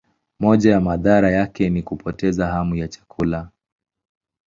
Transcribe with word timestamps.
Moja 0.39 0.71
ya 0.71 0.81
madhara 0.81 1.31
yake 1.31 1.69
ni 1.69 1.83
kupoteza 1.83 2.47
hamu 2.47 2.75
ya 2.75 2.87
chakula. 2.87 3.49